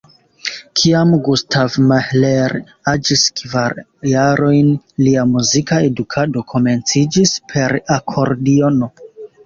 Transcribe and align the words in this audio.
Kiam 0.79 1.11
Gustav 1.27 1.75
Mahler 1.91 2.55
aĝis 2.93 3.27
kvar 3.43 3.77
jarojn, 4.15 4.75
lia 5.05 5.29
muzika 5.37 5.81
edukado 5.93 6.47
komenciĝis 6.57 7.39
per 7.55 7.81
akordiono. 8.01 8.95